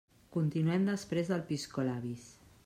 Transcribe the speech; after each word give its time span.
Continuem 0.37 0.87
després 0.91 1.29
del 1.33 1.45
piscolabis. 1.51 2.27